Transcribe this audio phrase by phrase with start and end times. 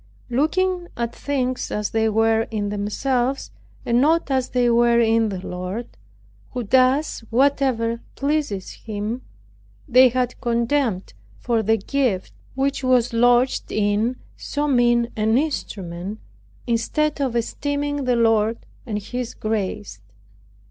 [0.31, 3.51] Looking at things as they were in themselves,
[3.85, 5.89] and not as they were in the Lord,
[6.53, 9.21] who does whatever pleases Him,
[9.87, 16.17] they had contempt for the gift which was lodged in so mean an instrument,
[16.65, 18.57] instead of esteeming the Lord
[18.87, 20.01] and His grace.